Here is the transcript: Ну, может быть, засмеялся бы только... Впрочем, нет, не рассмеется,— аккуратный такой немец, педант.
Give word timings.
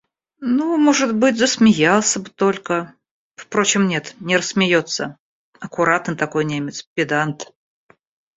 Ну, 0.39 0.77
может 0.77 1.15
быть, 1.15 1.37
засмеялся 1.37 2.19
бы 2.19 2.31
только... 2.31 2.95
Впрочем, 3.35 3.87
нет, 3.87 4.15
не 4.19 4.35
рассмеется,— 4.35 5.19
аккуратный 5.59 6.15
такой 6.15 6.43
немец, 6.43 6.83
педант. 6.95 7.51